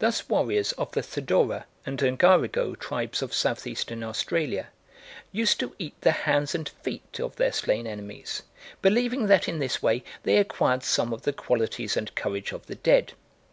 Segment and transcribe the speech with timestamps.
[0.00, 4.66] Thus warriors of the Theddora and Ngarigo tribes of South Eastern Australia
[5.30, 8.42] used to eat the hands and feet of their slain enemies,
[8.82, 12.74] believing that in this way they acquired some of the qualities and courage of the
[12.74, 13.12] dead.